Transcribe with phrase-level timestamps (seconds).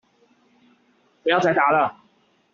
[1.21, 2.01] 不要再打了